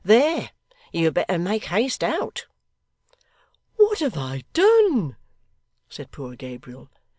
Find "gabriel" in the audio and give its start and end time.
6.35-6.89